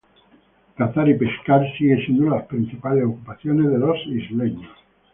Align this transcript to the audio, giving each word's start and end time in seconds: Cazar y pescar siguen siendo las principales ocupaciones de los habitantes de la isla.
Cazar 0.77 1.07
y 1.09 1.13
pescar 1.13 1.61
siguen 1.77 2.03
siendo 2.03 2.31
las 2.35 2.47
principales 2.47 3.03
ocupaciones 3.05 3.69
de 3.71 3.77
los 3.77 3.91
habitantes 3.97 4.29
de 4.31 4.35
la 4.35 4.45
isla. 4.47 4.69